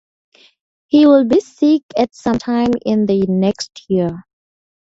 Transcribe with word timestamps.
He 0.87 1.05
will 1.05 1.25
be 1.27 1.39
sick 1.41 1.83
at 1.95 2.15
some 2.15 2.39
time 2.39 2.71
in 2.87 3.05
the 3.05 3.23
next 3.27 3.85
year. 3.87 4.23